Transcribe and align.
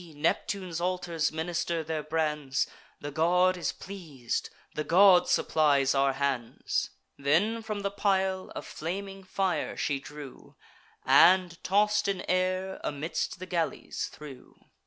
Neptune's 0.15 0.81
altars 0.81 1.31
minister 1.31 1.83
their 1.83 2.01
brands: 2.01 2.65
The 3.01 3.11
god 3.11 3.55
is 3.55 3.71
pleas'd; 3.71 4.49
the 4.73 4.83
god 4.83 5.29
supplies 5.29 5.93
our 5.93 6.13
hands." 6.13 6.89
Then 7.19 7.61
from 7.61 7.81
the 7.81 7.91
pile 7.91 8.51
a 8.55 8.63
flaming 8.63 9.23
fire 9.23 9.77
she 9.77 9.99
drew, 9.99 10.55
And, 11.05 11.63
toss'd 11.63 12.07
in 12.07 12.21
air, 12.27 12.81
amidst 12.83 13.37
the 13.37 13.45
galleys 13.45 14.07
threw. 14.11 14.55